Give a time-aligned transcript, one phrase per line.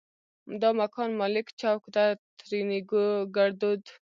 [0.61, 2.05] دا مکان مالک چوک ده؛
[2.39, 2.77] ترينو
[3.35, 3.81] ګړدود